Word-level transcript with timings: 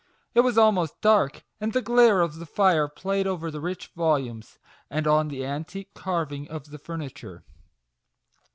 It 0.33 0.39
was 0.39 0.57
almost 0.57 0.99
dark, 0.99 1.43
and 1.59 1.73
the 1.73 1.81
glare 1.83 2.21
of 2.21 2.37
the 2.39 2.47
fire 2.47 2.87
played 2.87 3.27
over 3.27 3.51
the 3.51 3.59
MAGIC 3.61 3.63
WORDS. 3.63 3.63
33 3.63 3.69
rich 3.69 3.87
volumes, 3.95 4.59
and 4.89 5.05
on 5.05 5.27
the 5.27 5.45
antique 5.45 5.93
carving 5.93 6.47
of 6.47 6.71
the 6.71 6.79
furniture. 6.79 7.43